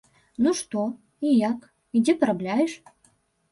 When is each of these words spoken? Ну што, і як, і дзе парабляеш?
Ну 0.45 0.53
што, 0.61 0.85
і 1.27 1.35
як, 1.51 1.69
і 1.99 2.03
дзе 2.07 2.17
парабляеш? 2.25 2.71